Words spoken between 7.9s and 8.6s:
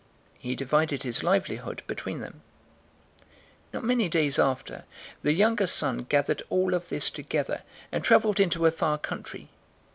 and traveled